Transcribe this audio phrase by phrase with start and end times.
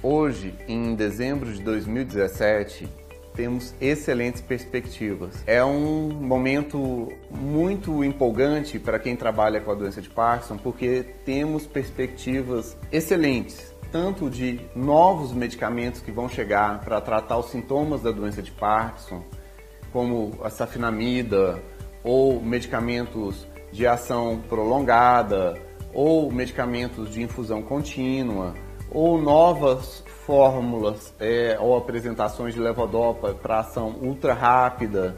[0.00, 2.88] Hoje, em dezembro de 2017,
[3.34, 5.42] temos excelentes perspectivas.
[5.44, 11.66] É um momento muito empolgante para quem trabalha com a doença de Parkinson, porque temos
[11.66, 18.40] perspectivas excelentes, tanto de novos medicamentos que vão chegar para tratar os sintomas da doença
[18.40, 19.24] de Parkinson,
[19.92, 21.60] como a safinamida,
[22.04, 25.60] ou medicamentos de ação prolongada,
[25.92, 28.54] ou medicamentos de infusão contínua,
[28.90, 35.16] ou novas fórmulas é, ou apresentações de levodopa para ação ultra rápida,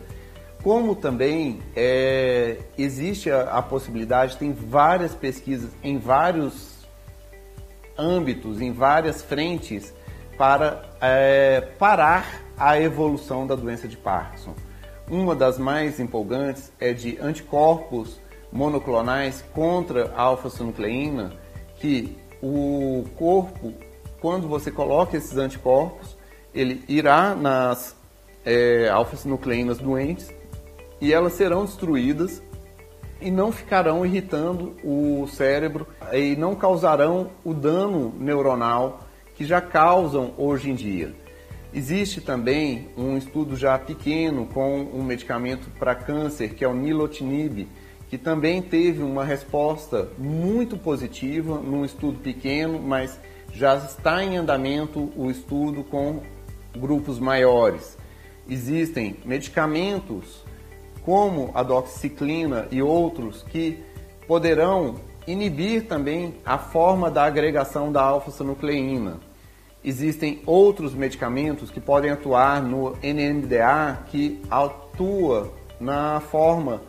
[0.63, 6.87] como também é, existe a, a, possibilidade, tem várias pesquisas em vários
[7.99, 9.93] âmbitos, em várias frentes,
[10.37, 14.55] para é, parar a evolução da doença de Parkinson.
[15.11, 18.21] Uma das mais empolgantes é de anticorpos
[18.53, 21.33] monoclonais contra a alfa-sinucleína,
[21.77, 23.73] que o corpo
[24.21, 26.17] quando você coloca esses anticorpos,
[26.55, 27.97] ele irá nas
[28.45, 30.33] é, alfa-sinucleínas doentes
[31.01, 32.43] e elas serão destruídas
[33.21, 39.01] e não ficarão irritando o cérebro e não causarão o dano neuronal
[39.35, 41.15] que já causam hoje em dia.
[41.73, 47.69] Existe também um estudo já pequeno com um medicamento para câncer, que é o nilotinib,
[48.11, 53.17] que também teve uma resposta muito positiva num estudo pequeno, mas
[53.53, 56.21] já está em andamento o estudo com
[56.77, 57.97] grupos maiores.
[58.49, 60.45] Existem medicamentos
[61.03, 63.79] como a doxiciclina e outros que
[64.27, 69.21] poderão inibir também a forma da agregação da alfa-sinucleína.
[69.85, 76.83] Existem outros medicamentos que podem atuar no NMDA que atua na forma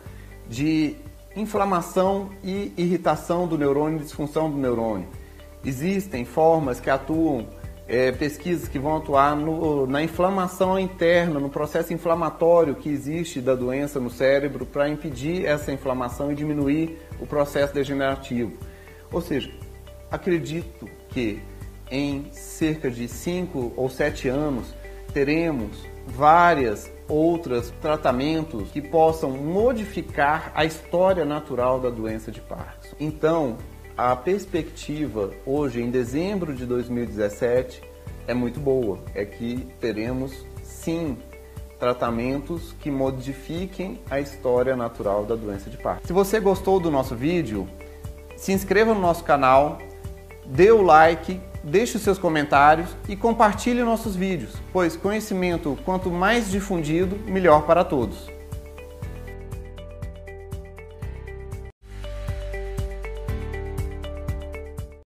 [0.48, 0.96] de
[1.34, 5.08] inflamação e irritação do neurônio, disfunção do neurônio.
[5.64, 7.46] Existem formas que atuam,
[7.88, 13.54] é, pesquisas que vão atuar no, na inflamação interna, no processo inflamatório que existe da
[13.54, 18.52] doença no cérebro para impedir essa inflamação e diminuir o processo degenerativo.
[19.10, 19.50] Ou seja,
[20.10, 21.40] acredito que
[21.90, 24.74] em cerca de 5 ou 7 anos
[25.12, 32.96] teremos várias outros tratamentos que possam modificar a história natural da doença de Parkinson.
[33.00, 33.56] Então,
[33.96, 37.82] a perspectiva hoje, em dezembro de 2017,
[38.26, 38.98] é muito boa.
[39.14, 41.16] É que teremos, sim,
[41.78, 46.06] tratamentos que modifiquem a história natural da doença de Parkinson.
[46.06, 47.68] Se você gostou do nosso vídeo,
[48.36, 49.78] se inscreva no nosso canal,
[50.46, 56.50] dê o like, deixe os seus comentários e compartilhe nossos vídeos, pois conhecimento quanto mais
[56.50, 58.41] difundido, melhor para todos.